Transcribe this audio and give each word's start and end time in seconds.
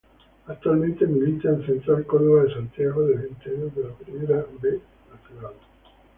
Actualmente 0.47 1.05
milita 1.05 1.49
en 1.49 1.63
Central 1.63 2.07
Córdoba 2.07 2.45
de 2.45 2.53
Santiago 2.55 3.05
del 3.05 3.25
Estero 3.25 3.67
de 3.69 3.83
la 3.87 3.93
Primera 3.93 4.45
B 4.59 4.81
Nacional. 5.13 5.53